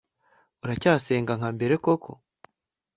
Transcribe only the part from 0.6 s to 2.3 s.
Uracyasenga nka mbere koko